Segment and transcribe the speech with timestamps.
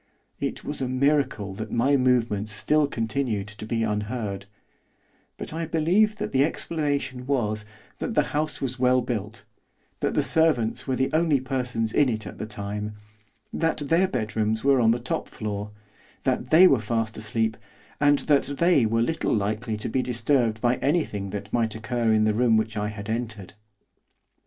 [0.39, 4.47] It was a miracle that my movements still continued to be unheard,
[5.37, 7.65] but I believe that the explanation was,
[7.99, 9.45] that the house was well built;
[9.99, 12.95] that the servants were the only persons in it at the time;
[13.53, 15.69] that their bedrooms were on the top floor;
[16.23, 17.55] that they were fast asleep;
[17.99, 22.23] and that they were little likely to be disturbed by anything that might occur in
[22.23, 23.53] the room which I had entered.